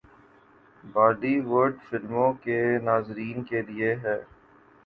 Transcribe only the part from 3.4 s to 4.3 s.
کے لئے ہیں